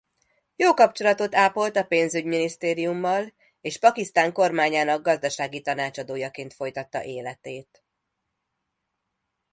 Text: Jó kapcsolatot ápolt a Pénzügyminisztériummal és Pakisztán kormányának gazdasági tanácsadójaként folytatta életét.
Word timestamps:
Jó 0.55 0.73
kapcsolatot 0.73 1.35
ápolt 1.35 1.75
a 1.75 1.83
Pénzügyminisztériummal 1.83 3.33
és 3.61 3.77
Pakisztán 3.79 4.31
kormányának 4.33 5.01
gazdasági 5.03 5.61
tanácsadójaként 5.61 6.53
folytatta 6.53 7.03
életét. 7.03 7.83